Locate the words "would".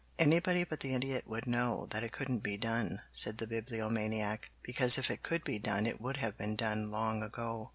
1.27-1.45, 6.01-6.17